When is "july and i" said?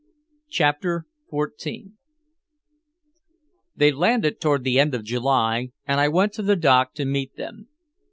5.03-6.07